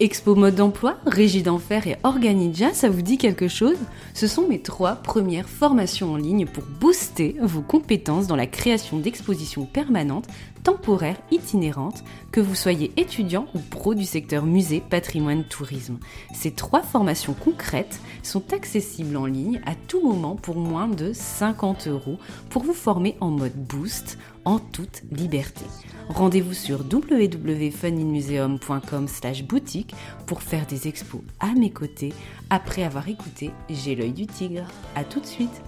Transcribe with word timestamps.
Expo 0.00 0.36
mode 0.36 0.54
d'emploi, 0.54 0.96
Régie 1.06 1.42
d'enfer 1.42 1.88
et 1.88 1.96
Organidia, 2.04 2.72
ça 2.72 2.88
vous 2.88 3.02
dit 3.02 3.18
quelque 3.18 3.48
chose? 3.48 3.78
Ce 4.14 4.28
sont 4.28 4.46
mes 4.46 4.60
trois 4.60 4.94
premières 4.94 5.48
formations 5.48 6.12
en 6.12 6.16
ligne 6.16 6.46
pour 6.46 6.62
booster 6.62 7.34
vos 7.42 7.62
compétences 7.62 8.28
dans 8.28 8.36
la 8.36 8.46
création 8.46 8.98
d'expositions 8.98 9.66
permanentes, 9.66 10.28
temporaires, 10.62 11.20
itinérantes, 11.32 12.04
que 12.30 12.40
vous 12.40 12.54
soyez 12.54 12.92
étudiant 12.96 13.46
ou 13.56 13.58
pro 13.58 13.96
du 13.96 14.04
secteur 14.04 14.44
musée, 14.44 14.80
patrimoine, 14.88 15.42
tourisme. 15.42 15.98
Ces 16.32 16.52
trois 16.52 16.82
formations 16.82 17.34
concrètes 17.34 18.00
sont 18.22 18.52
accessibles 18.52 19.16
en 19.16 19.26
ligne 19.26 19.60
à 19.66 19.74
tout 19.74 20.00
moment 20.00 20.36
pour 20.36 20.54
moins 20.58 20.86
de 20.86 21.12
50 21.12 21.88
euros 21.88 22.18
pour 22.50 22.62
vous 22.62 22.72
former 22.72 23.16
en 23.20 23.30
mode 23.30 23.56
boost 23.56 24.16
en 24.48 24.58
toute 24.58 25.02
liberté. 25.12 25.64
Rendez-vous 26.08 26.54
sur 26.54 26.80
www.funinmuseum.com 26.80 29.06
slash 29.06 29.44
boutique 29.44 29.94
pour 30.26 30.40
faire 30.40 30.66
des 30.66 30.88
expos 30.88 31.20
à 31.38 31.52
mes 31.52 31.70
côtés 31.70 32.14
après 32.48 32.82
avoir 32.82 33.10
écouté 33.10 33.50
J'ai 33.68 33.94
l'œil 33.94 34.14
du 34.14 34.26
tigre. 34.26 34.66
A 34.94 35.04
tout 35.04 35.20
de 35.20 35.26
suite 35.26 35.60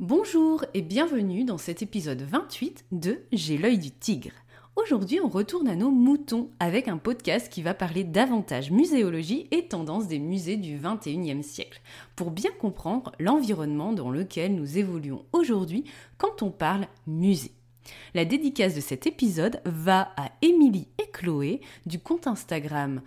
Bonjour 0.00 0.64
et 0.72 0.80
bienvenue 0.80 1.44
dans 1.44 1.58
cet 1.58 1.82
épisode 1.82 2.22
28 2.22 2.86
de 2.90 3.20
J'ai 3.32 3.58
l'œil 3.58 3.76
du 3.76 3.90
tigre. 3.90 4.32
Aujourd'hui, 4.76 5.20
on 5.20 5.28
retourne 5.28 5.68
à 5.68 5.76
nos 5.76 5.92
moutons 5.92 6.50
avec 6.58 6.88
un 6.88 6.98
podcast 6.98 7.48
qui 7.48 7.62
va 7.62 7.74
parler 7.74 8.02
davantage 8.02 8.72
muséologie 8.72 9.46
et 9.52 9.68
tendance 9.68 10.08
des 10.08 10.18
musées 10.18 10.56
du 10.56 10.76
21e 10.76 11.42
siècle, 11.42 11.80
pour 12.16 12.32
bien 12.32 12.50
comprendre 12.58 13.12
l'environnement 13.20 13.92
dans 13.92 14.10
lequel 14.10 14.56
nous 14.56 14.76
évoluons 14.76 15.24
aujourd'hui 15.32 15.84
quand 16.18 16.42
on 16.42 16.50
parle 16.50 16.88
musée. 17.06 17.52
La 18.14 18.24
dédicace 18.24 18.74
de 18.74 18.80
cet 18.80 19.06
épisode 19.06 19.60
va 19.64 20.12
à 20.16 20.32
Émilie 20.42 20.88
et 20.98 21.08
Chloé 21.12 21.60
du 21.86 22.00
compte 22.00 22.26
Instagram 22.26 23.00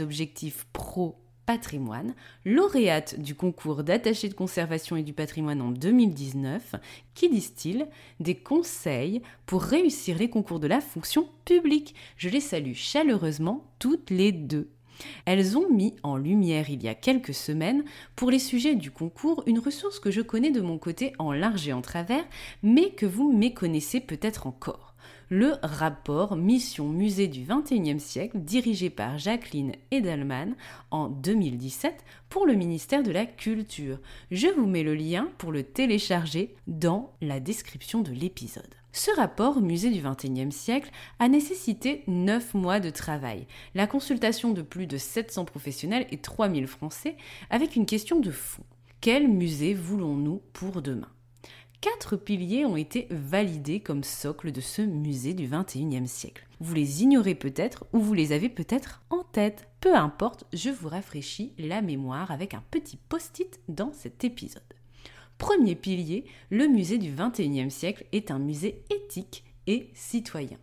objectifpro 0.00 1.16
patrimoine, 1.46 2.14
lauréate 2.44 3.18
du 3.20 3.34
concours 3.34 3.84
d'attaché 3.84 4.28
de 4.28 4.34
conservation 4.34 4.96
et 4.96 5.02
du 5.02 5.12
patrimoine 5.12 5.62
en 5.62 5.70
2019, 5.70 6.74
qui 7.14 7.30
disent-ils 7.30 7.86
des 8.20 8.34
conseils 8.34 9.22
pour 9.46 9.62
réussir 9.62 10.18
les 10.18 10.28
concours 10.28 10.60
de 10.60 10.66
la 10.66 10.80
fonction 10.80 11.28
publique. 11.44 11.94
Je 12.16 12.28
les 12.28 12.40
salue 12.40 12.74
chaleureusement 12.74 13.64
toutes 13.78 14.10
les 14.10 14.32
deux. 14.32 14.68
Elles 15.24 15.56
ont 15.56 15.70
mis 15.70 15.94
en 16.02 16.16
lumière 16.16 16.70
il 16.70 16.82
y 16.82 16.88
a 16.88 16.94
quelques 16.94 17.34
semaines, 17.34 17.84
pour 18.16 18.30
les 18.30 18.38
sujets 18.38 18.74
du 18.74 18.90
concours, 18.90 19.42
une 19.46 19.58
ressource 19.58 20.00
que 20.00 20.10
je 20.10 20.22
connais 20.22 20.50
de 20.50 20.60
mon 20.60 20.78
côté 20.78 21.12
en 21.18 21.32
large 21.32 21.68
et 21.68 21.72
en 21.72 21.82
travers, 21.82 22.24
mais 22.62 22.90
que 22.90 23.06
vous 23.06 23.32
méconnaissez 23.32 24.00
peut-être 24.00 24.46
encore 24.46 24.95
le 25.28 25.54
rapport 25.62 26.36
Mission 26.36 26.88
Musée 26.88 27.28
du 27.28 27.44
XXIe 27.44 28.00
siècle 28.00 28.38
dirigé 28.38 28.90
par 28.90 29.18
Jacqueline 29.18 29.72
Edelman 29.90 30.54
en 30.90 31.08
2017 31.08 32.04
pour 32.28 32.46
le 32.46 32.54
ministère 32.54 33.02
de 33.02 33.10
la 33.10 33.26
Culture. 33.26 33.98
Je 34.30 34.48
vous 34.48 34.66
mets 34.66 34.82
le 34.82 34.94
lien 34.94 35.28
pour 35.38 35.52
le 35.52 35.62
télécharger 35.62 36.54
dans 36.66 37.12
la 37.20 37.40
description 37.40 38.02
de 38.02 38.12
l'épisode. 38.12 38.74
Ce 38.92 39.10
rapport 39.14 39.60
Musée 39.60 39.90
du 39.90 40.00
XXIe 40.00 40.50
siècle 40.50 40.90
a 41.18 41.28
nécessité 41.28 42.02
9 42.06 42.54
mois 42.54 42.80
de 42.80 42.88
travail, 42.88 43.46
la 43.74 43.86
consultation 43.86 44.52
de 44.52 44.62
plus 44.62 44.86
de 44.86 44.96
700 44.96 45.44
professionnels 45.44 46.06
et 46.10 46.16
3000 46.16 46.66
Français 46.66 47.16
avec 47.50 47.76
une 47.76 47.84
question 47.84 48.20
de 48.20 48.30
fond. 48.30 48.64
Quel 49.02 49.28
musée 49.28 49.74
voulons-nous 49.74 50.40
pour 50.52 50.80
demain? 50.80 51.10
Quatre 51.80 52.16
piliers 52.16 52.64
ont 52.64 52.76
été 52.76 53.06
validés 53.10 53.80
comme 53.80 54.04
socle 54.04 54.52
de 54.52 54.60
ce 54.60 54.82
musée 54.82 55.34
du 55.34 55.48
XXIe 55.48 56.06
siècle. 56.06 56.46
Vous 56.60 56.74
les 56.74 57.02
ignorez 57.02 57.34
peut-être 57.34 57.84
ou 57.92 58.00
vous 58.00 58.14
les 58.14 58.32
avez 58.32 58.48
peut-être 58.48 59.02
en 59.10 59.22
tête. 59.22 59.68
Peu 59.80 59.94
importe, 59.94 60.44
je 60.52 60.70
vous 60.70 60.88
rafraîchis 60.88 61.52
la 61.58 61.82
mémoire 61.82 62.30
avec 62.30 62.54
un 62.54 62.62
petit 62.70 62.96
post-it 62.96 63.60
dans 63.68 63.92
cet 63.92 64.24
épisode. 64.24 64.62
Premier 65.38 65.74
pilier, 65.74 66.24
le 66.50 66.66
musée 66.66 66.98
du 66.98 67.12
XXIe 67.12 67.70
siècle 67.70 68.06
est 68.12 68.30
un 68.30 68.38
musée 68.38 68.84
éthique 68.90 69.44
et 69.66 69.90
citoyen. 69.94 70.58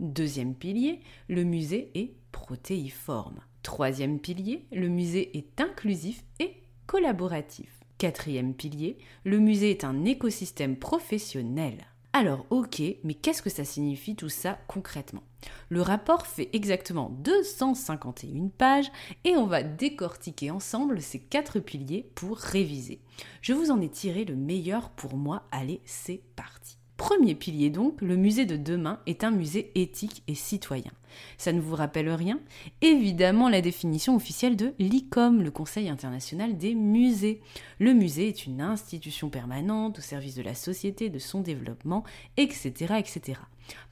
Deuxième 0.00 0.54
pilier, 0.54 1.00
le 1.28 1.44
musée 1.44 1.90
est 1.94 2.12
protéiforme. 2.30 3.40
Troisième 3.62 4.18
pilier, 4.18 4.66
le 4.72 4.88
musée 4.88 5.36
est 5.38 5.60
inclusif 5.60 6.24
et 6.40 6.54
collaboratif. 6.86 7.81
Quatrième 8.02 8.52
pilier, 8.52 8.98
le 9.22 9.38
musée 9.38 9.70
est 9.70 9.84
un 9.84 10.04
écosystème 10.04 10.76
professionnel. 10.76 11.86
Alors 12.12 12.46
ok, 12.50 12.82
mais 13.04 13.14
qu'est-ce 13.14 13.42
que 13.42 13.48
ça 13.48 13.64
signifie 13.64 14.16
tout 14.16 14.28
ça 14.28 14.58
concrètement? 14.66 15.22
Le 15.68 15.82
rapport 15.82 16.26
fait 16.26 16.50
exactement 16.52 17.10
251 17.20 18.48
pages 18.58 18.90
et 19.22 19.36
on 19.36 19.46
va 19.46 19.62
décortiquer 19.62 20.50
ensemble 20.50 21.00
ces 21.00 21.20
quatre 21.20 21.60
piliers 21.60 22.10
pour 22.16 22.38
réviser. 22.38 23.00
Je 23.40 23.52
vous 23.52 23.70
en 23.70 23.80
ai 23.80 23.88
tiré 23.88 24.24
le 24.24 24.34
meilleur 24.34 24.90
pour 24.90 25.16
moi, 25.16 25.44
allez, 25.52 25.80
c'est 25.84 26.22
parti. 26.34 26.81
Premier 27.02 27.34
pilier 27.34 27.68
donc, 27.68 28.00
le 28.00 28.14
musée 28.14 28.46
de 28.46 28.56
demain 28.56 29.00
est 29.06 29.24
un 29.24 29.32
musée 29.32 29.72
éthique 29.74 30.22
et 30.28 30.36
citoyen. 30.36 30.92
Ça 31.36 31.52
ne 31.52 31.60
vous 31.60 31.74
rappelle 31.74 32.08
rien? 32.08 32.38
Évidemment 32.80 33.48
la 33.48 33.60
définition 33.60 34.14
officielle 34.14 34.54
de 34.54 34.72
l'ICOM, 34.78 35.42
le 35.42 35.50
Conseil 35.50 35.88
international 35.88 36.56
des 36.56 36.76
musées. 36.76 37.40
Le 37.80 37.92
musée 37.92 38.28
est 38.28 38.46
une 38.46 38.60
institution 38.60 39.30
permanente 39.30 39.98
au 39.98 40.00
service 40.00 40.36
de 40.36 40.42
la 40.42 40.54
société, 40.54 41.10
de 41.10 41.18
son 41.18 41.40
développement, 41.40 42.04
etc. 42.36 42.94
etc. 42.96 43.40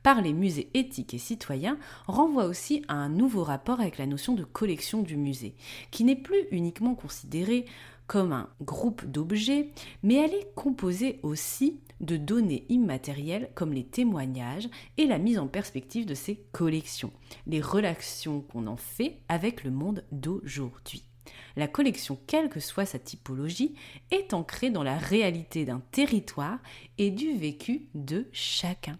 Parler 0.04 0.32
musée 0.32 0.70
éthique 0.74 1.12
et 1.12 1.18
citoyen 1.18 1.78
renvoie 2.06 2.44
aussi 2.44 2.84
à 2.86 2.94
un 2.94 3.08
nouveau 3.08 3.42
rapport 3.42 3.80
avec 3.80 3.98
la 3.98 4.06
notion 4.06 4.34
de 4.34 4.44
collection 4.44 5.02
du 5.02 5.16
musée, 5.16 5.56
qui 5.90 6.04
n'est 6.04 6.14
plus 6.14 6.46
uniquement 6.52 6.94
considérée 6.94 7.64
comme 8.06 8.32
un 8.32 8.48
groupe 8.60 9.04
d'objets, 9.04 9.70
mais 10.04 10.14
elle 10.14 10.34
est 10.34 10.52
composée 10.54 11.18
aussi 11.24 11.80
de 12.00 12.16
données 12.16 12.64
immatérielles 12.68 13.50
comme 13.54 13.72
les 13.72 13.84
témoignages 13.84 14.68
et 14.96 15.06
la 15.06 15.18
mise 15.18 15.38
en 15.38 15.46
perspective 15.46 16.06
de 16.06 16.14
ces 16.14 16.36
collections, 16.52 17.12
les 17.46 17.60
relations 17.60 18.40
qu'on 18.40 18.66
en 18.66 18.76
fait 18.76 19.18
avec 19.28 19.64
le 19.64 19.70
monde 19.70 20.04
d'aujourd'hui. 20.12 21.04
La 21.56 21.68
collection, 21.68 22.18
quelle 22.26 22.48
que 22.48 22.60
soit 22.60 22.86
sa 22.86 22.98
typologie, 22.98 23.74
est 24.10 24.34
ancrée 24.34 24.70
dans 24.70 24.82
la 24.82 24.96
réalité 24.96 25.64
d'un 25.64 25.82
territoire 25.92 26.58
et 26.98 27.10
du 27.10 27.32
vécu 27.36 27.88
de 27.94 28.26
chacun. 28.32 28.98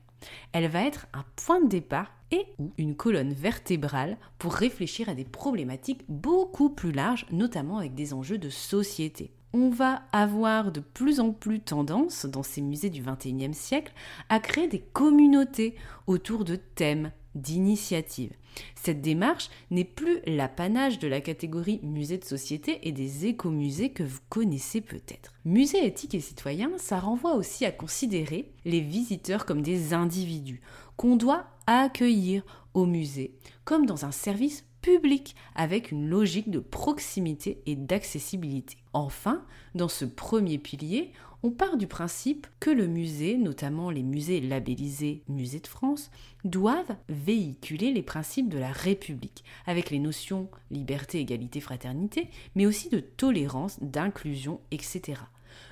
Elle 0.53 0.69
va 0.69 0.85
être 0.85 1.07
un 1.15 1.25
point 1.37 1.61
de 1.61 1.69
départ 1.69 2.13
et 2.31 2.45
ou 2.59 2.73
une 2.77 2.95
colonne 2.95 3.33
vertébrale 3.33 4.19
pour 4.39 4.53
réfléchir 4.55 5.09
à 5.09 5.15
des 5.15 5.25
problématiques 5.25 6.05
beaucoup 6.09 6.71
plus 6.71 6.93
larges, 6.93 7.27
notamment 7.33 7.79
avec 7.79 7.95
des 7.95 8.13
enjeux 8.13 8.39
de 8.39 8.51
société 8.51 9.33
on 9.53 9.71
va 9.71 10.03
avoir 10.13 10.73
de 10.73 10.81
plus 10.81 11.21
en 11.21 11.33
plus 11.33 11.61
tendance 11.61 12.27
dans 12.27 12.43
ces 12.43 12.61
musées 12.61 12.91
du 12.91 13.03
XXIe 13.03 13.55
siècle 13.55 13.93
à 14.29 14.41
créer 14.41 14.69
des 14.69 14.81
communautés 14.81 15.75
autour 16.07 16.45
de 16.45 16.57
thèmes, 16.57 17.13
d'initiatives. 17.35 18.33
Cette 18.75 19.01
démarche 19.01 19.51
n'est 19.71 19.85
plus 19.85 20.21
l'apanage 20.27 20.99
de 20.99 21.07
la 21.07 21.21
catégorie 21.21 21.81
musée 21.83 22.19
de 22.19 22.25
société 22.25 22.81
et 22.89 22.93
des 22.93 23.27
écomusées 23.27 23.91
que 23.91 24.03
vous 24.03 24.19
connaissez 24.29 24.81
peut-être. 24.81 25.33
Musée 25.45 25.87
éthique 25.87 26.15
et 26.15 26.21
citoyen, 26.21 26.73
ça 26.77 26.99
renvoie 26.99 27.35
aussi 27.35 27.65
à 27.65 27.71
considérer 27.71 28.53
les 28.65 28.81
visiteurs 28.81 29.47
comme 29.47 29.63
des 29.63 29.95
individus 29.95 30.61
qu'on 30.97 31.17
doit 31.17 31.47
accueillir 31.67 32.43
au 32.75 32.85
musée, 32.87 33.37
comme 33.65 33.87
dans 33.87 34.05
un 34.05 34.13
service 34.13 34.65
public 34.81 35.35
avec 35.55 35.91
une 35.91 36.09
logique 36.09 36.51
de 36.51 36.59
proximité 36.59 37.63
et 37.67 37.77
d'accessibilité. 37.77 38.77
Enfin, 38.93 39.45
dans 39.75 39.89
ce 39.89 40.05
premier 40.05 40.59
pilier, 40.59 41.13
on 41.43 41.51
part 41.51 41.79
du 41.79 41.87
principe 41.87 42.47
que 42.61 42.71
le 42.71 42.87
musée, 42.87 43.39
notamment 43.39 43.91
les 43.91 44.03
musées 44.03 44.41
labellisés 44.41 45.23
Musée 45.29 45.61
de 45.61 45.67
France, 45.67 46.11
doivent 46.45 46.97
véhiculer 47.09 47.93
les 47.93 48.03
principes 48.03 48.51
de 48.51 48.59
la 48.59 48.73
République, 48.73 49.45
avec 49.67 49.91
les 49.91 49.99
notions 49.99 50.49
liberté, 50.71 51.21
égalité, 51.21 51.61
fraternité, 51.61 52.29
mais 52.55 52.67
aussi 52.67 52.91
de 52.91 53.01
tolérance, 53.01 53.79
d'inclusion, 53.81 54.61
etc. 54.71 55.21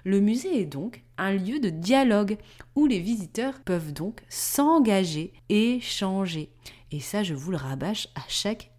Le 0.05 0.21
musée 0.21 0.61
est 0.61 0.67
donc 0.67 1.03
un 1.19 1.33
lieu 1.33 1.61
de 1.61 1.71
dialogue 1.71 2.39
où 2.75 2.87
les 2.87 3.01
visiteurs 3.01 3.61
peuvent 3.61 3.93
donc 3.93 4.23
s'engager, 4.29 5.33
échanger. 5.49 6.51
Et 6.91 7.01
ça, 7.01 7.23
je 7.23 7.35
vous 7.35 7.51
le 7.51 7.59
rabâche 7.59 8.09
à 8.15 8.23
chaque 8.29 8.71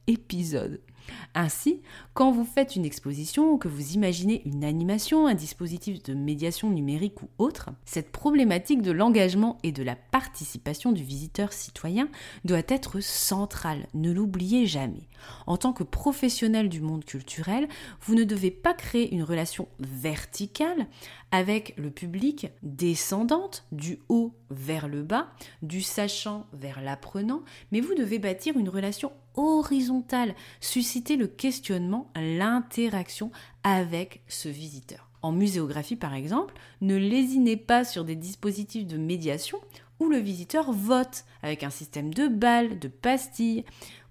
Ainsi, 1.36 1.82
quand 2.14 2.32
vous 2.32 2.46
faites 2.46 2.76
une 2.76 2.86
exposition 2.86 3.52
ou 3.52 3.58
que 3.58 3.68
vous 3.68 3.94
imaginez 3.94 4.42
une 4.46 4.64
animation, 4.64 5.28
un 5.28 5.34
dispositif 5.34 6.02
de 6.04 6.14
médiation 6.14 6.70
numérique 6.70 7.22
ou 7.22 7.30
autre, 7.38 7.70
cette 7.86 8.12
problématique 8.12 8.82
de 8.82 8.92
l'engagement 8.92 9.58
et 9.64 9.72
de 9.72 9.84
la 9.84 9.96
participation 9.96 10.92
du 10.92 11.04
visiteur 11.04 11.54
citoyen 11.54 12.10
doit 12.46 12.62
être 12.68 13.00
centrale, 13.00 13.88
ne 13.94 14.12
l'oubliez 14.12 14.66
jamais. 14.66 15.09
En 15.48 15.58
tant 15.58 15.74
que 15.74 15.84
professionnel 15.84 16.70
du 16.70 16.82
monde 16.82 17.06
culturel, 17.06 17.68
vous 18.02 18.16
ne 18.16 18.24
devez 18.24 18.52
pas 18.52 18.74
créer 18.74 19.14
une 19.14 19.24
relation 19.24 19.68
verticale 19.80 20.88
avec 21.32 21.74
le 21.78 21.92
public 21.92 22.48
descendante 22.64 23.66
du 23.72 24.00
haut 24.10 24.34
vers 24.50 24.88
le 24.88 25.04
bas, 25.04 25.30
du 25.62 25.82
sachant 25.82 26.48
vers 26.54 26.82
l'apprenant, 26.82 27.44
mais 27.72 27.82
vous 27.82 27.96
devez 27.96 28.20
bâtir 28.20 28.58
une 28.58 28.70
relation 28.70 29.12
horizontale, 29.36 30.36
susciter 30.60 31.16
le 31.16 31.28
questionnement, 31.28 32.12
l'interaction 32.16 33.32
avec 33.64 34.22
ce 34.28 34.50
visiteur. 34.50 35.10
En 35.22 35.32
muséographie 35.32 35.96
par 35.96 36.14
exemple, 36.14 36.54
ne 36.82 36.96
lésinez 36.96 37.58
pas 37.58 37.84
sur 37.84 38.06
des 38.06 38.16
dispositifs 38.16 38.88
de 38.88 38.98
médiation 38.98 39.60
où 40.00 40.08
le 40.08 40.18
visiteur 40.18 40.72
vote 40.72 41.26
avec 41.44 41.64
un 41.64 41.70
système 41.70 42.14
de 42.14 42.28
balles, 42.28 42.80
de 42.80 42.88
pastilles, 42.88 43.66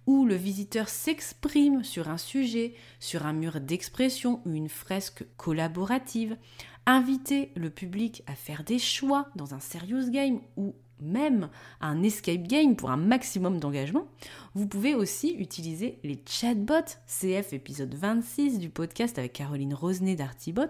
où 0.08 0.25
le 0.25 0.37
visiteur 0.37 0.88
s'exprime 0.88 1.84
sur 1.84 2.08
un 2.08 2.16
sujet, 2.16 2.72
sur 2.99 3.26
un 3.26 3.34
mur 3.34 3.60
d'expression 3.60 4.40
ou 4.46 4.55
une 4.55 4.70
fresque 4.70 5.26
collaborative, 5.37 6.38
inviter 6.87 7.52
le 7.56 7.69
public 7.69 8.22
à 8.26 8.34
faire 8.34 8.64
des 8.64 8.78
choix 8.78 9.28
dans 9.37 9.52
un 9.52 9.60
serious 9.60 10.10
game 10.10 10.40
ou 10.56 10.75
même 11.02 11.50
un 11.82 12.02
escape 12.02 12.44
game 12.44 12.75
pour 12.75 12.90
un 12.90 12.96
maximum 12.96 13.60
d'engagement, 13.60 14.08
vous 14.55 14.66
pouvez 14.66 14.94
aussi 14.94 15.34
utiliser 15.34 15.99
les 16.02 16.22
chatbots, 16.26 16.96
CF 17.06 17.52
épisode 17.52 17.94
26 17.94 18.58
du 18.58 18.70
podcast 18.70 19.19
avec 19.19 19.34
Caroline 19.34 19.75
Rosenet 19.75 20.16
d'Artibot, 20.16 20.62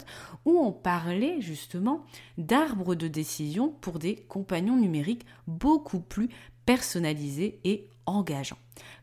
où 0.46 0.58
on 0.58 0.72
parlait 0.72 1.40
justement 1.40 2.04
d'arbres 2.38 2.96
de 2.96 3.06
décision 3.06 3.68
pour 3.80 4.00
des 4.00 4.16
compagnons 4.16 4.76
numériques 4.76 5.26
beaucoup 5.46 6.00
plus 6.00 6.28
personnalisés 6.66 7.60
et 7.62 7.88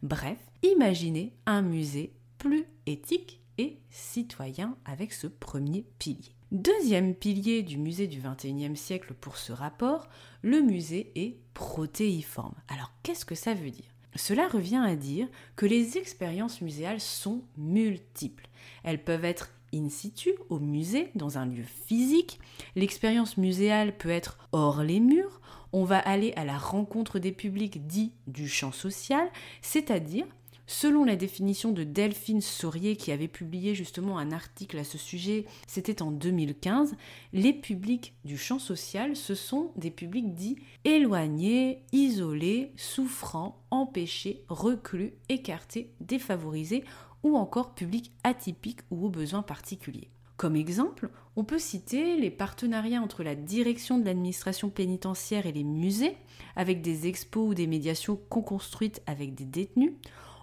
Bref, 0.02 0.38
imaginez 0.64 1.34
un 1.46 1.62
musée 1.62 2.14
plus 2.40 2.66
éthique 2.88 3.40
et 3.60 3.78
citoyen 3.90 4.76
avec 4.84 5.14
ce 5.14 5.28
premier 5.28 5.86
pilier. 6.00 6.34
Deuxième 6.52 7.14
pilier 7.14 7.62
du 7.62 7.78
musée 7.78 8.08
du 8.08 8.20
XXIe 8.20 8.76
siècle 8.76 9.14
pour 9.14 9.38
ce 9.38 9.52
rapport, 9.52 10.08
le 10.42 10.62
musée 10.62 11.12
est 11.16 11.38
protéiforme. 11.54 12.56
Alors 12.68 12.92
qu'est-ce 13.04 13.26
que 13.26 13.36
ça 13.36 13.54
veut 13.54 13.70
dire? 13.70 13.86
Cela 14.16 14.48
revient 14.48 14.84
à 14.84 14.96
dire 14.96 15.28
que 15.56 15.66
les 15.66 15.98
expériences 15.98 16.62
muséales 16.62 17.02
sont 17.02 17.44
multiples. 17.58 18.48
Elles 18.84 19.04
peuvent 19.04 19.26
être 19.26 19.52
in 19.74 19.90
situ 19.90 20.34
au 20.50 20.60
musée, 20.60 21.12
dans 21.16 21.38
un 21.38 21.46
lieu 21.46 21.66
physique. 21.86 22.40
L'expérience 22.76 23.38
muséale 23.38 23.96
peut 23.98 24.10
être 24.10 24.38
hors 24.52 24.82
les 24.84 25.00
murs. 25.00 25.42
On 25.78 25.84
va 25.84 26.00
aller 26.00 26.32
à 26.38 26.46
la 26.46 26.58
rencontre 26.58 27.20
des 27.20 27.34
publics 27.34 27.86
dits 27.86 28.14
du 28.28 28.48
champ 28.48 28.72
social, 28.72 29.28
c'est-à-dire 29.62 30.26
Selon 30.68 31.04
la 31.04 31.18
définition 31.18 31.74
de 31.74 31.84
Delphine 31.84 32.40
Saurier, 32.40 32.96
qui 32.96 33.12
avait 33.12 33.28
publié 33.28 33.76
justement 33.76 34.18
un 34.18 34.32
article 34.32 34.80
à 34.80 34.86
ce 34.86 34.98
sujet, 34.98 35.46
c'était 35.68 36.02
en 36.02 36.12
2015, 36.12 36.96
les 37.34 37.52
publics 37.52 38.14
du 38.24 38.38
champ 38.38 38.58
social, 38.58 39.18
ce 39.18 39.36
sont 39.36 39.74
des 39.76 39.92
publics 39.92 40.34
dits 40.34 40.58
éloignés, 40.86 41.84
isolés, 41.92 42.72
souffrants, 42.78 43.62
empêchés, 43.70 44.44
reclus, 44.48 45.14
écartés, 45.28 45.92
défavorisés 46.00 46.86
ou 47.22 47.36
encore 47.36 47.76
publics 47.76 48.14
atypiques 48.24 48.82
ou 48.92 49.06
aux 49.06 49.10
besoins 49.10 49.44
particuliers. 49.44 50.10
Comme 50.38 50.56
exemple, 50.56 51.10
on 51.38 51.44
peut 51.44 51.60
citer 51.60 52.20
les 52.20 52.32
partenariats 52.32 53.02
entre 53.02 53.24
la 53.24 53.36
direction 53.36 53.98
de 53.98 54.06
l'administration 54.06 54.70
pénitentiaire 54.70 55.46
et 55.46 55.52
les 55.52 55.64
musées, 55.64 56.18
avec 56.56 56.82
des 56.82 57.08
expos 57.08 57.50
ou 57.50 57.54
des 57.54 57.68
médiations 57.68 58.20
co-construites 58.30 59.02
avec 59.06 59.34
des 59.34 59.46
détenus. 59.46 59.94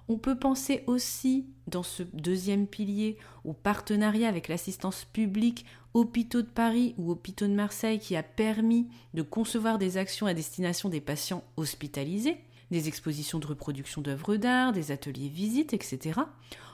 On 0.08 0.18
peut 0.18 0.38
penser 0.38 0.82
aussi, 0.86 1.46
dans 1.66 1.82
ce 1.82 2.02
deuxième 2.02 2.66
pilier, 2.66 3.18
au 3.44 3.52
partenariat 3.52 4.28
avec 4.28 4.48
l'assistance 4.48 5.04
publique 5.04 5.64
Hôpitaux 5.94 6.42
de 6.42 6.46
Paris 6.46 6.94
ou 6.96 7.10
Hôpitaux 7.10 7.46
de 7.46 7.52
Marseille 7.52 7.98
qui 7.98 8.16
a 8.16 8.22
permis 8.22 8.88
de 9.12 9.22
concevoir 9.22 9.78
des 9.78 9.98
actions 9.98 10.26
à 10.26 10.34
destination 10.34 10.88
des 10.88 11.02
patients 11.02 11.44
hospitalisés, 11.56 12.38
des 12.70 12.88
expositions 12.88 13.38
de 13.38 13.46
reproduction 13.46 14.00
d'œuvres 14.00 14.36
d'art, 14.36 14.72
des 14.72 14.90
ateliers 14.90 15.28
visites, 15.28 15.74
etc. 15.74 16.20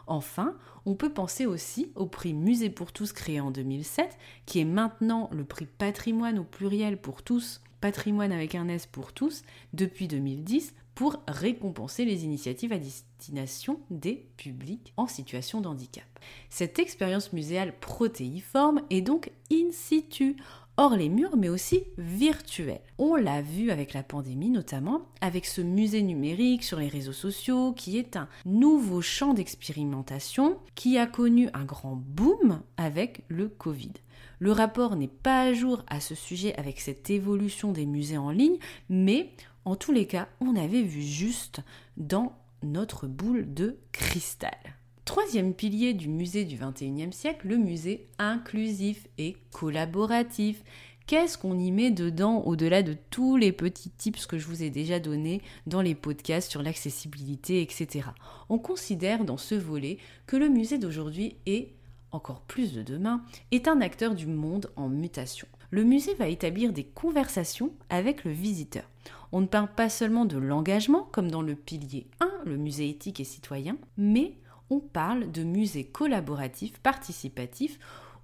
Enfin, 0.08 0.56
on 0.87 0.94
peut 0.94 1.12
penser 1.12 1.46
aussi 1.46 1.93
au 1.94 2.06
prix 2.06 2.34
Musée 2.34 2.70
pour 2.70 2.93
tous 2.93 3.12
créé 3.12 3.40
en 3.40 3.50
2007, 3.50 4.16
qui 4.46 4.58
est 4.58 4.64
maintenant 4.64 5.28
le 5.32 5.44
prix 5.44 5.66
patrimoine 5.66 6.38
au 6.38 6.44
pluriel 6.44 7.00
pour 7.00 7.22
tous, 7.22 7.60
patrimoine 7.81 8.32
avec 8.32 8.55
un 8.55 8.69
S 8.69 8.87
pour 8.87 9.12
tous, 9.12 9.43
depuis 9.72 10.08
2010, 10.08 10.75
pour 10.94 11.22
récompenser 11.28 12.05
les 12.05 12.25
initiatives 12.25 12.72
à 12.72 12.78
destination 12.78 13.78
des 13.88 14.26
publics 14.37 14.93
en 14.96 15.06
situation 15.06 15.60
de 15.60 15.69
handicap. 15.69 16.02
Cette 16.50 16.81
expérience 16.81 17.32
muséale 17.32 17.78
protéiforme 17.78 18.82
est 18.90 19.02
donc 19.02 19.31
in 19.52 19.70
situ, 19.70 20.37
hors 20.78 20.96
les 20.96 21.08
murs, 21.08 21.36
mais 21.36 21.48
aussi 21.48 21.82
virtuelle. 21.98 22.80
On 22.98 23.16
l'a 23.16 23.42
vu 23.42 23.70
avec 23.70 23.92
la 23.92 24.04
pandémie 24.04 24.49
notamment, 24.49 25.02
avec 25.20 25.44
ce 25.44 25.61
musée 25.61 26.02
numérique 26.02 26.62
sur 26.62 26.78
les 26.78 26.88
réseaux 26.88 27.12
sociaux, 27.12 27.73
qui 27.73 27.99
est 27.99 28.16
un 28.16 28.28
nouveau 28.47 29.02
champ 29.02 29.35
d'expérimentation 29.35 30.56
qui 30.76 30.97
a 30.97 31.06
connu 31.06 31.50
un 31.52 31.64
grand 31.64 31.97
boom 31.97 32.61
avec 32.76 33.23
le 33.28 33.49
Covid. 33.49 33.92
Le 34.38 34.52
rapport 34.52 34.94
n'est 34.94 35.08
pas 35.08 35.42
à 35.42 35.52
jour 35.52 35.82
à 35.88 36.00
ce 36.00 36.14
sujet 36.14 36.54
avec 36.54 36.80
cette 36.80 37.11
évolution 37.11 37.73
des 37.73 37.85
musées 37.85 38.18
en 38.18 38.30
ligne, 38.30 38.58
mais 38.88 39.32
en 39.64 39.75
tous 39.75 39.92
les 39.92 40.06
cas, 40.06 40.28
on 40.40 40.54
avait 40.54 40.82
vu 40.82 41.02
juste 41.02 41.61
dans 41.97 42.38
notre 42.62 43.08
boule 43.08 43.52
de 43.52 43.78
cristal. 43.90 44.77
Troisième 45.09 45.55
pilier 45.55 45.95
du 45.95 46.11
musée 46.11 46.45
du 46.45 46.59
XXIe 46.59 47.15
siècle, 47.15 47.49
le 47.49 47.57
musée 47.57 48.09
inclusif 48.19 49.07
et 49.17 49.38
collaboratif. 49.53 50.62
Qu'est-ce 51.07 51.38
qu'on 51.38 51.59
y 51.59 51.73
met 51.73 51.91
dedans 51.91 52.43
au-delà 52.43 52.83
de 52.83 52.95
tous 53.09 53.38
les 53.38 53.50
petits 53.50 53.88
tips 53.88 54.27
que 54.27 54.37
je 54.37 54.47
vous 54.47 54.62
ai 54.62 54.69
déjà 54.69 55.00
donnés 55.00 55.41
dans 55.67 55.81
les 55.81 55.95
podcasts 55.95 56.50
sur 56.50 56.62
l'accessibilité, 56.62 57.62
etc. 57.62 58.11
On 58.50 58.59
considère 58.59 59.25
dans 59.25 59.38
ce 59.38 59.55
volet 59.55 59.97
que 60.27 60.37
le 60.37 60.50
musée 60.50 60.77
d'aujourd'hui 60.77 61.37
est, 61.47 61.73
encore 62.12 62.43
plus 62.43 62.75
de 62.75 62.83
demain, 62.83 63.23
est 63.50 63.67
un 63.67 63.81
acteur 63.81 64.15
du 64.15 64.27
monde 64.27 64.71
en 64.77 64.91
mutation. 64.91 65.49
Le 65.71 65.85
musée 65.85 66.12
va 66.17 66.29
établir 66.29 66.75
des 66.75 66.85
conversations 66.85 67.73
avec 67.88 68.25
le 68.25 68.31
visiteur. 68.31 68.85
On 69.33 69.41
ne 69.41 69.47
parle 69.47 69.73
pas 69.75 69.88
seulement 69.88 70.27
de 70.27 70.37
l'engagement, 70.37 71.09
comme 71.12 71.31
dans 71.31 71.41
le 71.43 71.55
pilier 71.55 72.09
1, 72.21 72.31
le 72.45 72.59
musée 72.59 72.91
éthique 72.91 73.21
et 73.21 73.25
citoyen, 73.25 73.79
mais 73.97 74.35
on 74.70 74.80
parle 74.80 75.30
de 75.30 75.42
musée 75.42 75.84
collaboratif, 75.84 76.78
participatif, 76.78 77.78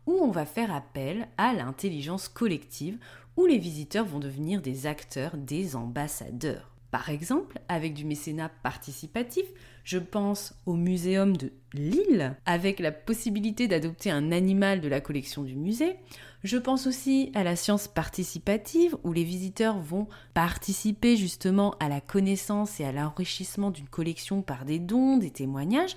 où 0.07 0.13
on 0.13 0.31
va 0.31 0.45
faire 0.45 0.75
appel 0.75 1.29
à 1.39 1.53
l'intelligence 1.53 2.29
collective, 2.29 2.99
où 3.37 3.47
les 3.47 3.59
visiteurs 3.59 4.05
vont 4.05 4.19
devenir 4.21 4.61
des 4.61 4.87
acteurs, 4.87 5.37
des 5.37 5.77
ambassadeurs. 5.77 6.71
Par 6.91 7.11
exemple, 7.11 7.59
avec 7.69 7.93
du 7.95 8.05
mécénat 8.05 8.51
participatif, 8.63 9.45
je 9.83 9.99
pense 9.99 10.55
au 10.65 10.75
Muséum 10.75 11.37
de 11.37 11.51
Lille, 11.73 12.37
avec 12.47 12.79
la 12.79 12.93
possibilité 12.93 13.67
d'adopter 13.67 14.13
un 14.13 14.31
animal 14.31 14.81
de 14.81 14.87
la 14.87 15.01
collection 15.01 15.43
du 15.43 15.57
musée. 15.57 15.97
Je 16.45 16.59
pense 16.59 16.87
aussi 16.87 17.33
à 17.35 17.43
la 17.43 17.57
science 17.57 17.89
participative, 17.89 18.99
où 19.03 19.15
les 19.15 19.25
visiteurs 19.25 19.79
vont 19.79 20.09
participer 20.35 21.17
justement 21.17 21.75
à 21.81 21.89
la 21.89 22.03
connaissance 22.03 22.81
et 22.81 22.85
à 22.85 22.93
l'enrichissement 22.93 23.71
d'une 23.71 23.89
collection 23.89 24.43
par 24.43 24.67
des 24.67 24.79
dons, 24.79 25.17
des 25.17 25.31
témoignages. 25.31 25.97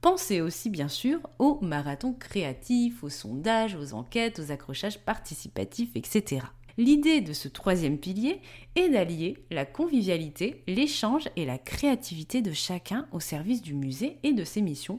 Pensez 0.00 0.40
aussi 0.40 0.70
bien 0.70 0.86
sûr 0.86 1.18
aux 1.40 1.58
marathons 1.60 2.14
créatifs, 2.14 3.02
aux 3.02 3.10
sondages, 3.10 3.74
aux 3.74 3.92
enquêtes, 3.92 4.38
aux 4.38 4.52
accrochages 4.52 5.00
participatifs, 5.00 5.90
etc. 5.96 6.46
L'idée 6.78 7.20
de 7.20 7.32
ce 7.32 7.48
troisième 7.48 7.98
pilier 7.98 8.40
est 8.76 8.90
d'allier 8.90 9.44
la 9.50 9.66
convivialité, 9.66 10.62
l'échange 10.68 11.28
et 11.34 11.44
la 11.44 11.58
créativité 11.58 12.42
de 12.42 12.52
chacun 12.52 13.08
au 13.10 13.18
service 13.18 13.60
du 13.60 13.74
musée 13.74 14.18
et 14.22 14.34
de 14.34 14.44
ses 14.44 14.62
missions 14.62 14.98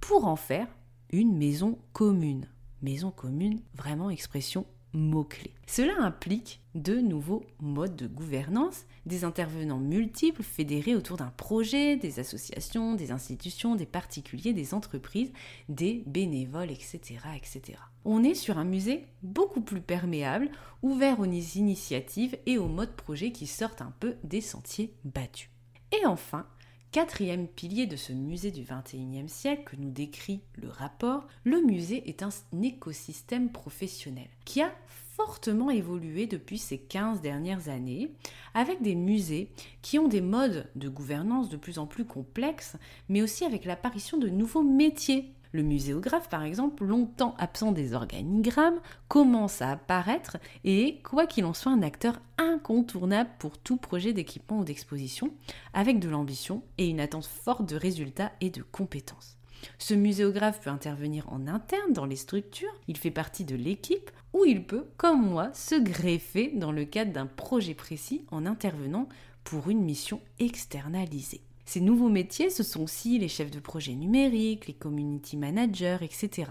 pour 0.00 0.26
en 0.26 0.36
faire 0.36 0.66
une 1.12 1.36
maison 1.36 1.78
commune. 1.92 2.48
Maison 2.82 3.10
commune, 3.10 3.60
vraiment 3.74 4.10
expression 4.10 4.66
mots-clés. 4.92 5.54
Cela 5.66 5.94
implique 5.98 6.60
de 6.74 6.96
nouveaux 7.00 7.44
modes 7.60 7.96
de 7.96 8.06
gouvernance, 8.06 8.84
des 9.06 9.24
intervenants 9.24 9.78
multiples 9.78 10.42
fédérés 10.42 10.96
autour 10.96 11.16
d'un 11.16 11.32
projet, 11.36 11.96
des 11.96 12.18
associations, 12.18 12.94
des 12.94 13.12
institutions, 13.12 13.76
des 13.76 13.86
particuliers, 13.86 14.52
des 14.52 14.74
entreprises, 14.74 15.32
des 15.68 16.02
bénévoles, 16.06 16.70
etc. 16.70 17.18
etc. 17.36 17.78
On 18.04 18.24
est 18.24 18.34
sur 18.34 18.58
un 18.58 18.64
musée 18.64 19.06
beaucoup 19.22 19.60
plus 19.60 19.80
perméable, 19.80 20.50
ouvert 20.82 21.20
aux 21.20 21.24
initiatives 21.24 22.36
et 22.46 22.58
aux 22.58 22.68
modes 22.68 22.96
projets 22.96 23.32
qui 23.32 23.46
sortent 23.46 23.82
un 23.82 23.94
peu 24.00 24.16
des 24.24 24.40
sentiers 24.40 24.94
battus. 25.04 25.50
Et 25.92 26.06
enfin, 26.06 26.46
Quatrième 26.92 27.46
pilier 27.46 27.86
de 27.86 27.94
ce 27.94 28.12
musée 28.12 28.50
du 28.50 28.62
XXIe 28.62 29.28
siècle 29.28 29.62
que 29.64 29.76
nous 29.80 29.92
décrit 29.92 30.40
le 30.60 30.68
rapport, 30.68 31.28
le 31.44 31.60
musée 31.60 32.08
est 32.10 32.24
un 32.24 32.30
écosystème 32.60 33.52
professionnel 33.52 34.26
qui 34.44 34.60
a 34.60 34.72
fortement 35.14 35.70
évolué 35.70 36.26
depuis 36.26 36.58
ces 36.58 36.78
15 36.78 37.20
dernières 37.20 37.68
années, 37.68 38.10
avec 38.54 38.82
des 38.82 38.96
musées 38.96 39.52
qui 39.82 40.00
ont 40.00 40.08
des 40.08 40.20
modes 40.20 40.68
de 40.74 40.88
gouvernance 40.88 41.48
de 41.48 41.56
plus 41.56 41.78
en 41.78 41.86
plus 41.86 42.04
complexes, 42.04 42.74
mais 43.08 43.22
aussi 43.22 43.44
avec 43.44 43.66
l'apparition 43.66 44.18
de 44.18 44.28
nouveaux 44.28 44.64
métiers 44.64 45.32
le 45.52 45.62
muséographe, 45.62 46.28
par 46.28 46.44
exemple, 46.44 46.84
longtemps 46.84 47.34
absent 47.38 47.72
des 47.72 47.94
organigrammes, 47.94 48.80
commence 49.08 49.62
à 49.62 49.72
apparaître 49.72 50.36
et 50.64 50.88
est, 50.88 51.02
quoi 51.02 51.26
qu'il 51.26 51.44
en 51.44 51.54
soit, 51.54 51.72
un 51.72 51.82
acteur 51.82 52.20
incontournable 52.38 53.30
pour 53.38 53.58
tout 53.58 53.76
projet 53.76 54.12
d'équipement 54.12 54.60
ou 54.60 54.64
d'exposition, 54.64 55.32
avec 55.74 55.98
de 55.98 56.08
l'ambition 56.08 56.62
et 56.78 56.88
une 56.88 57.00
attente 57.00 57.26
forte 57.26 57.68
de 57.68 57.76
résultats 57.76 58.32
et 58.40 58.50
de 58.50 58.62
compétences. 58.62 59.36
Ce 59.78 59.94
muséographe 59.94 60.60
peut 60.60 60.70
intervenir 60.70 61.30
en 61.30 61.46
interne 61.46 61.92
dans 61.92 62.06
les 62.06 62.16
structures, 62.16 62.74
il 62.88 62.96
fait 62.96 63.10
partie 63.10 63.44
de 63.44 63.56
l'équipe, 63.56 64.10
ou 64.32 64.44
il 64.44 64.64
peut, 64.64 64.86
comme 64.96 65.28
moi, 65.28 65.50
se 65.52 65.74
greffer 65.74 66.52
dans 66.54 66.72
le 66.72 66.84
cadre 66.84 67.12
d'un 67.12 67.26
projet 67.26 67.74
précis 67.74 68.24
en 68.30 68.46
intervenant 68.46 69.08
pour 69.44 69.68
une 69.68 69.82
mission 69.82 70.20
externalisée. 70.38 71.42
Ces 71.70 71.80
nouveaux 71.80 72.08
métiers, 72.08 72.50
ce 72.50 72.64
sont 72.64 72.82
aussi 72.82 73.16
les 73.20 73.28
chefs 73.28 73.52
de 73.52 73.60
projet 73.60 73.92
numériques, 73.92 74.66
les 74.66 74.74
community 74.74 75.36
managers, 75.36 75.98
etc. 76.00 76.50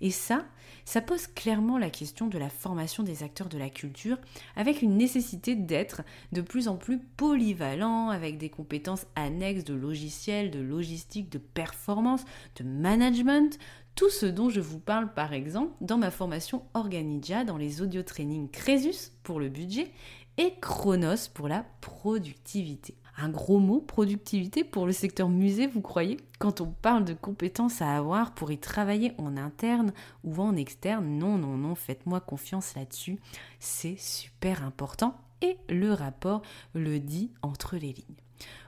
Et 0.00 0.12
ça, 0.12 0.46
ça 0.84 1.00
pose 1.00 1.26
clairement 1.26 1.76
la 1.76 1.90
question 1.90 2.28
de 2.28 2.38
la 2.38 2.48
formation 2.48 3.02
des 3.02 3.24
acteurs 3.24 3.48
de 3.48 3.58
la 3.58 3.68
culture, 3.68 4.16
avec 4.54 4.80
une 4.80 4.96
nécessité 4.96 5.56
d'être 5.56 6.02
de 6.30 6.40
plus 6.40 6.68
en 6.68 6.76
plus 6.76 7.00
polyvalent, 7.00 8.10
avec 8.10 8.38
des 8.38 8.48
compétences 8.48 9.06
annexes 9.16 9.64
de 9.64 9.74
logiciels, 9.74 10.52
de 10.52 10.60
logistique, 10.60 11.32
de 11.32 11.38
performance, 11.38 12.24
de 12.54 12.62
management, 12.62 13.58
tout 13.96 14.08
ce 14.08 14.26
dont 14.26 14.50
je 14.50 14.60
vous 14.60 14.78
parle 14.78 15.12
par 15.14 15.32
exemple 15.32 15.72
dans 15.80 15.98
ma 15.98 16.12
formation 16.12 16.62
Organidia 16.74 17.42
dans 17.42 17.56
les 17.56 17.82
audio 17.82 18.04
training 18.04 18.48
Crésus 18.48 19.10
pour 19.24 19.40
le 19.40 19.48
budget 19.48 19.90
et 20.38 20.54
Chronos 20.60 21.28
pour 21.34 21.48
la 21.48 21.66
productivité 21.80 22.94
un 23.20 23.28
gros 23.28 23.58
mot, 23.58 23.80
productivité, 23.80 24.64
pour 24.64 24.86
le 24.86 24.92
secteur 24.92 25.28
musée, 25.28 25.66
vous 25.66 25.80
croyez? 25.80 26.16
Quand 26.38 26.60
on 26.60 26.66
parle 26.66 27.04
de 27.04 27.14
compétences 27.14 27.82
à 27.82 27.96
avoir 27.96 28.34
pour 28.34 28.50
y 28.50 28.58
travailler 28.58 29.12
en 29.18 29.36
interne 29.36 29.92
ou 30.24 30.40
en 30.40 30.56
externe, 30.56 31.06
non, 31.18 31.36
non, 31.36 31.56
non, 31.56 31.74
faites-moi 31.74 32.20
confiance 32.20 32.74
là-dessus, 32.74 33.18
c'est 33.58 33.98
super 33.98 34.64
important 34.64 35.16
et 35.42 35.58
le 35.68 35.92
rapport 35.92 36.42
le 36.74 36.98
dit 36.98 37.30
entre 37.42 37.76
les 37.76 37.92
lignes. 37.92 38.16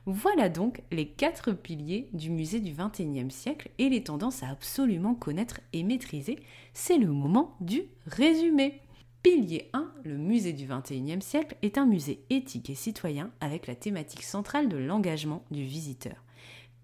Voilà 0.04 0.50
donc 0.50 0.82
les 0.90 1.08
quatre 1.08 1.52
piliers 1.52 2.08
du 2.12 2.30
musée 2.30 2.60
du 2.60 2.72
XXIe 2.72 3.30
siècle 3.30 3.70
et 3.78 3.88
les 3.88 4.04
tendances 4.04 4.42
à 4.42 4.48
absolument 4.48 5.14
connaître 5.14 5.60
et 5.72 5.82
maîtriser. 5.82 6.38
C'est 6.74 6.98
le 6.98 7.10
moment 7.10 7.56
du 7.60 7.84
résumé. 8.06 8.81
Pilier 9.22 9.70
1, 9.72 9.88
le 10.02 10.16
musée 10.16 10.52
du 10.52 10.66
XXIe 10.66 11.22
siècle, 11.22 11.56
est 11.62 11.78
un 11.78 11.86
musée 11.86 12.24
éthique 12.28 12.70
et 12.70 12.74
citoyen 12.74 13.30
avec 13.40 13.68
la 13.68 13.76
thématique 13.76 14.24
centrale 14.24 14.68
de 14.68 14.76
l'engagement 14.76 15.44
du 15.52 15.62
visiteur. 15.62 16.24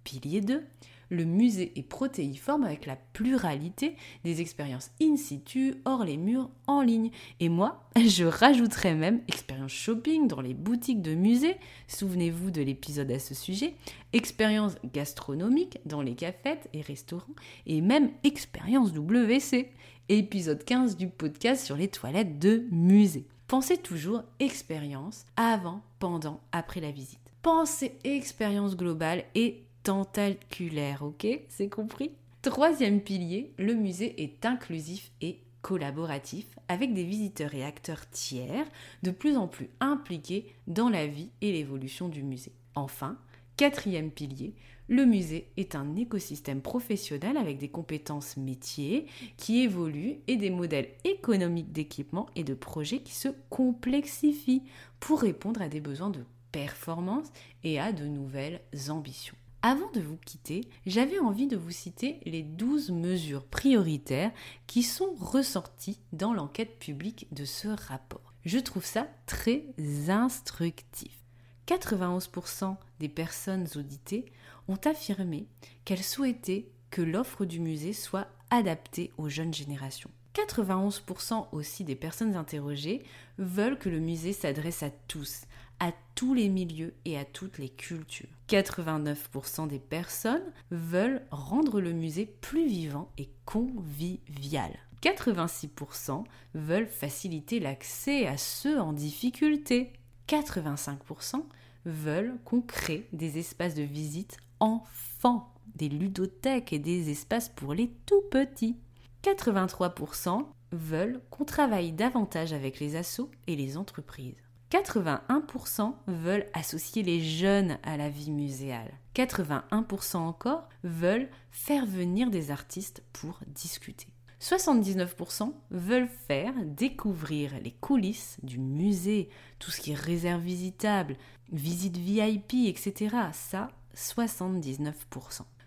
Pilier 0.04 0.40
2, 0.40 0.64
le 1.11 1.25
musée 1.25 1.73
est 1.77 1.83
protéiforme 1.83 2.65
avec 2.65 2.87
la 2.87 2.97
pluralité 2.97 3.97
des 4.25 4.41
expériences 4.41 4.91
in 5.00 5.17
situ, 5.17 5.77
hors 5.85 6.05
les 6.05 6.17
murs, 6.17 6.50
en 6.67 6.83
ligne. 6.83 7.11
Et 7.41 7.49
moi, 7.49 7.88
je 7.97 8.25
rajouterais 8.25 8.95
même 8.95 9.21
expérience 9.29 9.73
shopping 9.73 10.29
dans 10.29 10.41
les 10.41 10.55
boutiques 10.55 11.03
de 11.03 11.15
musées, 11.15 11.57
souvenez-vous 11.87 12.50
de 12.50 12.62
l'épisode 12.62 13.11
à 13.11 13.19
ce 13.19 13.35
sujet, 13.35 13.75
expérience 14.12 14.77
gastronomique 14.93 15.79
dans 15.87 16.03
les 16.03 16.15
cafettes 16.15 16.69
et 16.73 16.81
restaurants, 16.81 17.27
et 17.67 17.81
même 17.81 18.11
expérience 18.25 18.93
WC 18.93 19.71
épisode 20.09 20.65
15 20.65 20.97
du 20.97 21.09
podcast 21.09 21.65
sur 21.65 21.77
les 21.77 21.88
toilettes 21.88 22.38
de 22.38 22.67
musée. 22.71 23.27
Pensez 23.47 23.77
toujours 23.77 24.23
expérience 24.41 25.27
avant, 25.37 25.83
pendant, 25.99 26.41
après 26.53 26.81
la 26.81 26.91
visite. 26.91 27.21
Pensez 27.43 27.93
expérience 28.05 28.77
globale 28.77 29.25
et 29.35 29.65
tentaculaire, 29.83 31.03
ok? 31.03 31.27
C'est 31.49 31.69
compris? 31.69 32.13
Troisième 32.43 33.01
pilier, 33.01 33.53
le 33.59 33.75
musée 33.75 34.23
est 34.23 34.47
inclusif 34.47 35.11
et 35.21 35.41
collaboratif 35.61 36.47
avec 36.69 36.95
des 36.95 37.05
visiteurs 37.05 37.55
et 37.55 37.65
acteurs 37.65 38.09
tiers 38.11 38.67
de 39.03 39.11
plus 39.11 39.37
en 39.37 39.49
plus 39.49 39.69
impliqués 39.81 40.47
dans 40.67 40.89
la 40.89 41.07
vie 41.07 41.31
et 41.41 41.53
l'évolution 41.53 42.09
du 42.09 42.23
musée. 42.23 42.53
Enfin, 42.75 43.19
quatrième 43.57 44.11
pilier, 44.11 44.55
le 44.87 45.05
musée 45.05 45.51
est 45.57 45.75
un 45.75 45.97
écosystème 45.97 46.63
professionnel 46.63 47.37
avec 47.37 47.59
des 47.59 47.69
compétences 47.69 48.37
métiers 48.37 49.07
qui 49.37 49.61
évoluent 49.61 50.21
et 50.27 50.37
des 50.37 50.51
modèles 50.51 50.89
économiques 51.05 51.73
d'équipement 51.73 52.27
et 52.37 52.45
de 52.45 52.55
projets 52.55 53.01
qui 53.01 53.15
se 53.15 53.29
complexifient 53.51 54.63
pour 55.01 55.21
répondre 55.21 55.61
à 55.61 55.69
des 55.69 55.81
besoins 55.81 56.11
de 56.11 56.25
performance 56.53 57.27
et 57.65 57.79
à 57.79 57.93
de 57.93 58.07
nouvelles 58.07 58.63
ambitions. 58.89 59.37
Avant 59.62 59.91
de 59.91 60.00
vous 60.00 60.19
quitter, 60.25 60.69
j'avais 60.87 61.19
envie 61.19 61.49
de 61.49 61.57
vous 61.57 61.73
citer 61.73 62.21
les 62.25 62.43
12 62.43 62.93
mesures 62.93 63.45
prioritaires 63.45 64.31
qui 64.69 64.85
sont 64.85 65.15
ressorties 65.19 65.99
dans 66.12 66.33
l'enquête 66.33 66.79
publique 66.79 67.27
de 67.33 67.45
ce 67.45 67.67
rapport. 67.67 68.35
Je 68.45 68.59
trouve 68.59 68.85
ça 68.85 69.09
très 69.27 69.65
instructif. 70.09 71.19
91% 71.67 72.77
des 73.00 73.09
personnes 73.09 73.67
auditées 73.75 74.27
ont 74.69 74.79
affirmé 74.85 75.49
qu'elles 75.85 76.05
souhaitaient 76.05 76.71
que 76.91 77.03
l'offre 77.03 77.45
du 77.45 77.59
musée 77.59 77.93
soit 77.93 78.29
adaptée 78.50 79.12
aux 79.19 79.29
jeunes 79.29 79.53
générations. 79.53 80.11
91% 80.35 81.49
aussi 81.50 81.83
des 81.83 81.97
personnes 81.97 82.37
interrogées 82.37 83.03
veulent 83.38 83.79
que 83.79 83.88
le 83.88 83.99
musée 83.99 84.33
s'adresse 84.33 84.85
à 84.85 84.91
tous, 85.09 85.43
à 85.81 85.93
tous 86.15 86.35
les 86.35 86.49
milieux 86.49 86.95
et 87.05 87.19
à 87.19 87.25
toutes 87.25 87.59
les 87.59 87.69
cultures. 87.69 88.29
89% 88.49 89.69
des 89.69 89.79
personnes 89.79 90.53
veulent 90.71 91.23
rendre 91.31 91.81
le 91.81 91.93
musée 91.93 92.27
plus 92.27 92.67
vivant 92.67 93.11
et 93.19 93.31
convivial. 93.45 94.73
86% 95.03 96.25
veulent 96.55 96.89
faciliter 96.89 97.61
l'accès 97.61 98.27
à 98.27 98.37
ceux 98.37 98.81
en 98.81 98.93
difficulté. 98.93 99.93
85% 100.29 101.45
veulent 101.85 102.37
qu'on 102.45 102.61
crée 102.61 103.09
des 103.13 103.39
espaces 103.39 103.75
de 103.75 103.83
visite 103.83 104.39
enfants, 104.61 105.55
des 105.77 105.89
ludothèques 105.89 106.73
et 106.73 106.79
des 106.79 107.11
espaces 107.11 107.49
pour 107.49 107.75
les 107.75 107.93
tout 108.07 108.23
petits. 108.31 108.77
83% 109.23 110.45
veulent 110.73 111.21
qu'on 111.31 111.45
travaille 111.45 111.93
davantage 111.93 112.53
avec 112.53 112.81
les 112.81 112.97
assos 112.97 113.31
et 113.47 113.57
les 113.57 113.77
entreprises. 113.77 114.43
81% 114.71 115.95
veulent 116.07 116.47
associer 116.53 117.03
les 117.03 117.21
jeunes 117.21 117.79
à 117.83 117.97
la 117.97 118.11
vie 118.11 118.31
muséale. 118.31 118.93
81% 119.15 120.17
encore 120.17 120.69
veulent 120.85 121.31
faire 121.51 121.87
venir 121.87 122.31
des 122.31 122.51
artistes 122.51 123.03
pour 123.13 123.41
discuter. 123.47 124.09
79% 124.41 125.53
veulent 125.71 126.11
faire 126.29 126.55
découvrir 126.65 127.53
les 127.63 127.73
coulisses 127.73 128.37
du 128.43 128.59
musée, 128.59 129.31
tout 129.59 129.71
ce 129.71 129.81
qui 129.81 129.93
est 129.93 129.97
réserve 129.97 130.43
visitable, 130.43 131.17
visite 131.51 131.97
VIP, 131.97 132.69
etc. 132.69 133.17
Ça, 133.33 133.71
79%. 133.97 134.93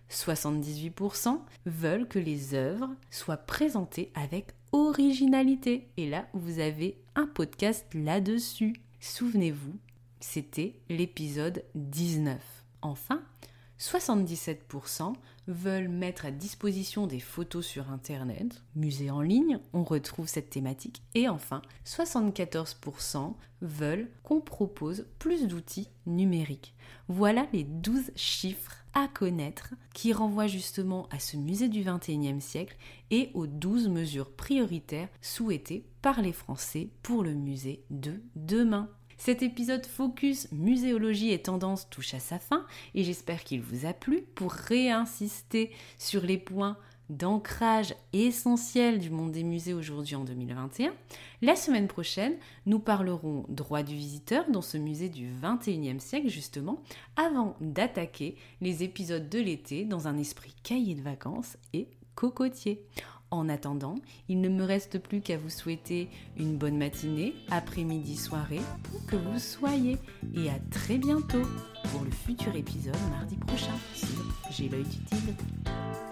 78% 0.10 1.40
veulent 1.66 2.08
que 2.08 2.20
les 2.20 2.54
œuvres 2.54 2.90
soient 3.10 3.38
présentées 3.38 4.12
avec 4.14 4.54
originalité. 4.72 5.90
Et 5.98 6.10
là, 6.10 6.28
vous 6.34 6.60
avez 6.60 7.02
un 7.16 7.28
podcast 7.28 7.86
là-dessus. 7.94 8.74
Souvenez-vous, 9.04 9.80
c'était 10.20 10.80
l'épisode 10.88 11.64
19. 11.74 12.40
Enfin, 12.84 13.24
77% 13.80 15.16
veulent 15.48 15.90
mettre 15.90 16.28
à 16.28 16.32
disposition 16.32 17.08
des 17.08 17.20
photos 17.20 17.66
sur 17.66 17.90
Internet, 17.90 18.62
musée 18.76 19.10
en 19.10 19.22
ligne, 19.22 19.58
on 19.74 19.84
retrouve 19.84 20.28
cette 20.28 20.52
thématique. 20.52 21.02
Et 21.16 21.28
enfin, 21.28 21.64
74% 21.84 23.34
veulent 23.64 24.08
qu'on 24.22 24.40
propose 24.40 25.08
plus 25.18 25.48
d'outils 25.48 25.90
numériques. 26.06 26.76
Voilà 27.08 27.48
les 27.54 27.64
12 27.64 28.12
chiffres 28.16 28.81
à 28.94 29.08
connaître 29.08 29.74
qui 29.94 30.14
renvoie 30.14 30.48
justement 30.48 31.08
à 31.12 31.20
ce 31.20 31.38
musée 31.38 31.70
du 31.70 31.84
21e 31.84 32.40
siècle 32.40 32.78
et 33.10 33.32
aux 33.34 33.48
12 33.48 33.90
mesures 33.90 34.32
prioritaires 34.32 35.10
souhaitées 35.22 35.86
par 36.02 36.22
les 36.22 36.34
Français 36.34 36.90
pour 37.04 37.24
le 37.24 37.34
musée 37.34 37.84
de 37.90 38.22
demain. 38.36 38.90
Cet 39.18 39.44
épisode 39.44 39.86
focus 39.86 40.52
muséologie 40.52 41.32
et 41.32 41.42
tendance 41.42 41.88
touche 41.92 42.16
à 42.16 42.20
sa 42.20 42.40
fin 42.40 42.66
et 42.96 43.04
j'espère 43.04 43.44
qu'il 43.44 43.62
vous 43.62 43.86
a 43.86 43.94
plu 43.94 44.24
pour 44.34 44.52
réinsister 44.52 45.70
sur 46.00 46.24
les 46.24 46.40
points 46.40 46.76
d'ancrage 47.12 47.94
essentiel 48.14 48.98
du 48.98 49.12
monde 49.12 49.32
des 49.32 49.44
musées 49.44 49.74
aujourd'hui 49.74 50.16
en 50.16 50.24
2021. 50.24 50.94
La 51.42 51.56
semaine 51.56 51.88
prochaine, 51.88 52.36
nous 52.66 52.80
parlerons 52.80 53.46
droit 53.50 53.84
du 53.84 53.94
visiteur 53.94 54.50
dans 54.50 54.62
ce 54.62 54.78
musée 54.78 55.10
du 55.10 55.30
21e 55.32 56.00
siècle 56.00 56.30
justement, 56.30 56.82
avant 57.18 57.56
d'attaquer 57.62 58.36
les 58.62 58.84
épisodes 58.84 59.30
de 59.30 59.40
l'été 59.40 59.86
dans 59.86 60.08
un 60.08 60.18
esprit 60.18 60.56
cahier 60.64 60.96
de 60.96 61.02
vacances 61.02 61.58
et 61.74 61.88
cocotier. 62.16 62.86
En 63.30 63.48
attendant, 63.48 63.96
il 64.28 64.42
ne 64.42 64.50
me 64.50 64.64
reste 64.64 65.00
plus 65.00 65.22
qu'à 65.22 65.38
vous 65.38 65.50
souhaiter 65.50 66.10
une 66.38 66.58
bonne 66.58 66.78
matinée, 66.78 67.34
après-midi, 67.50 68.18
soirée, 68.18 68.60
où 68.94 69.00
que 69.08 69.16
vous 69.16 69.40
soyez. 69.40 69.98
Et 70.36 70.50
à 70.50 70.60
très 70.70 70.98
bientôt 70.98 71.44
pour 71.92 72.04
le 72.04 72.12
futur 72.12 72.54
épisode 72.56 72.98
mardi 73.10 73.38
prochain 73.38 73.76
sur 73.96 74.10
J'ai 74.52 74.68
l'œil 74.68 74.84
du. 74.84 76.11